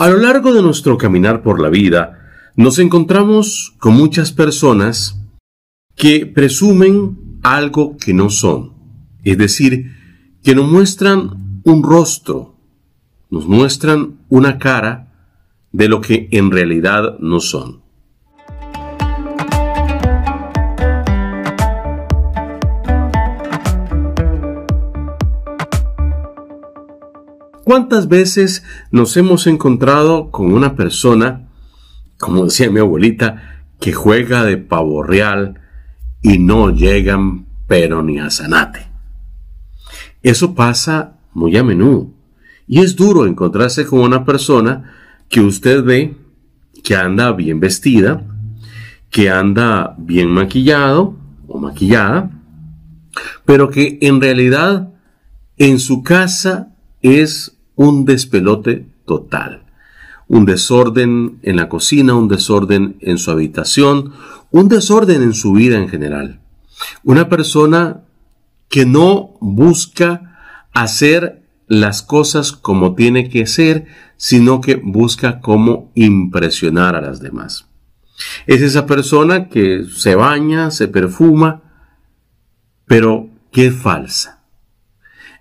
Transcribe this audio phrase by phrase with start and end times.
[0.00, 5.20] A lo largo de nuestro caminar por la vida, nos encontramos con muchas personas
[5.96, 8.74] que presumen algo que no son,
[9.24, 9.96] es decir,
[10.44, 12.54] que nos muestran un rostro,
[13.28, 15.34] nos muestran una cara
[15.72, 17.82] de lo que en realidad no son.
[27.64, 31.48] ¿Cuántas veces nos hemos encontrado con una persona,
[32.18, 35.60] como decía mi abuelita, que juega de pavo real
[36.22, 38.86] y no llegan pero ni a zanate?
[40.22, 42.10] Eso pasa muy a menudo
[42.66, 44.94] y es duro encontrarse con una persona
[45.28, 46.16] que usted ve
[46.82, 48.24] que anda bien vestida,
[49.10, 52.30] que anda bien maquillado o maquillada,
[53.44, 54.90] pero que en realidad
[55.56, 59.62] en su casa es un despelote total.
[60.26, 64.12] Un desorden en la cocina, un desorden en su habitación,
[64.50, 66.40] un desorden en su vida en general.
[67.04, 68.02] Una persona
[68.68, 70.38] que no busca
[70.74, 77.68] hacer las cosas como tiene que ser, sino que busca cómo impresionar a las demás.
[78.46, 81.62] Es esa persona que se baña, se perfuma,
[82.86, 84.37] pero que es falsa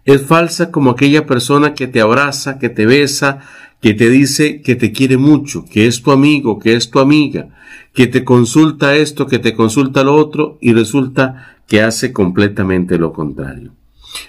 [0.07, 3.39] es falsa como aquella persona que te abraza, que te besa,
[3.81, 7.49] que te dice que te quiere mucho, que es tu amigo, que es tu amiga,
[7.93, 13.11] que te consulta esto, que te consulta lo otro y resulta que hace completamente lo
[13.11, 13.73] contrario.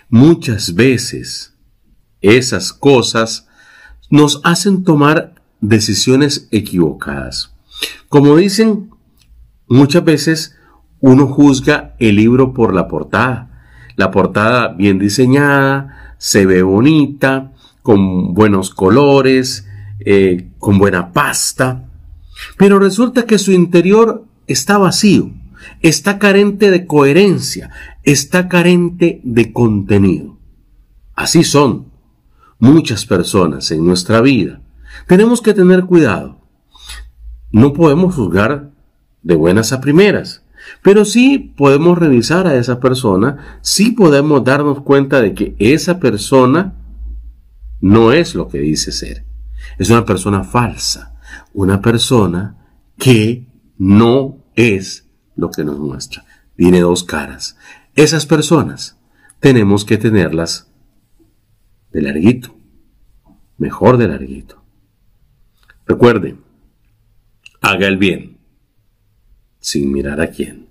[0.08, 1.54] Muchas veces
[2.22, 3.46] esas cosas
[4.10, 7.54] nos hacen tomar decisiones equivocadas.
[8.08, 8.90] Como dicen,
[9.68, 10.56] muchas veces
[10.98, 13.47] uno juzga el libro por la portada
[13.98, 19.66] la portada bien diseñada, se ve bonita, con buenos colores,
[19.98, 21.88] eh, con buena pasta,
[22.56, 25.32] pero resulta que su interior está vacío,
[25.82, 27.70] está carente de coherencia,
[28.04, 30.38] está carente de contenido.
[31.16, 31.88] Así son
[32.60, 34.60] muchas personas en nuestra vida.
[35.08, 36.38] Tenemos que tener cuidado.
[37.50, 38.70] No podemos juzgar
[39.22, 40.44] de buenas a primeras.
[40.82, 46.74] Pero sí podemos revisar a esa persona, sí podemos darnos cuenta de que esa persona
[47.80, 49.24] no es lo que dice ser.
[49.78, 51.18] Es una persona falsa,
[51.52, 52.56] una persona
[52.96, 53.46] que
[53.76, 56.24] no es lo que nos muestra.
[56.56, 57.56] Tiene dos caras.
[57.94, 58.98] Esas personas
[59.40, 60.70] tenemos que tenerlas
[61.92, 62.56] de larguito,
[63.56, 64.62] mejor de larguito.
[65.86, 66.36] Recuerde,
[67.60, 68.37] haga el bien
[69.60, 70.66] sin mirar a quién.